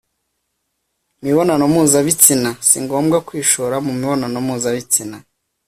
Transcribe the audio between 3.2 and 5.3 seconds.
kwishora mu mibonano mpuzabitsina